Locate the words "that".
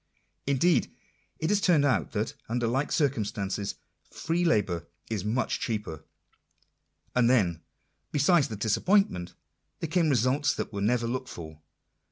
2.13-2.33, 10.55-10.73